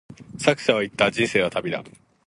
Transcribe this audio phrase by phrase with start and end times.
[0.39, 1.83] 作者は言った、人生は旅だ。